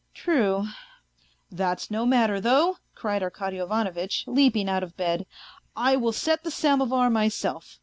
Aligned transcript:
...""True."" 0.25 0.67
That's 1.51 1.91
no 1.91 2.07
matter, 2.07 2.41
though," 2.41 2.77
cried 2.95 3.21
Arkady 3.21 3.59
Ivanovitch, 3.59 4.23
leaping 4.25 4.67
out 4.67 4.81
of 4.81 4.97
bed." 4.97 5.27
I 5.91 5.95
will 5.95 6.11
set 6.11 6.43
the 6.43 6.49
samovar 6.49 7.11
myself. 7.11 7.77